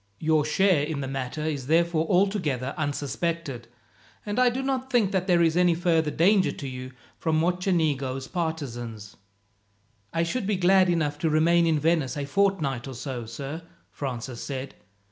[0.19, 3.67] Your share in the matter is therefore altogether unsuspected,
[4.25, 8.27] and I do not think that there is any further danger to you from Mocenigo's
[8.27, 9.15] partisans."
[10.11, 13.61] "I should be glad enough to remain in Venice a fortnight or so, sir,"
[13.91, 14.73] Francis said.